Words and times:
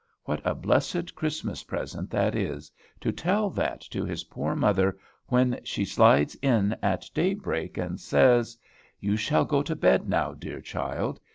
What 0.23 0.41
a 0.43 0.55
blessed 0.55 1.13
Christmas 1.13 1.61
present 1.63 2.09
that 2.09 2.33
is, 2.33 2.71
to 3.01 3.11
tell 3.11 3.51
that 3.51 3.81
to 3.81 4.03
his 4.03 4.23
poor 4.23 4.55
mother 4.55 4.97
when 5.27 5.59
she 5.63 5.85
slides 5.85 6.33
in 6.41 6.75
at 6.81 7.07
daybreak, 7.13 7.77
and 7.77 7.99
says, 7.99 8.57
"You 8.99 9.15
shall 9.15 9.45
go 9.45 9.61
to 9.61 9.75
bed 9.75 10.09
now, 10.09 10.33
dear 10.33 10.59
child. 10.59 11.19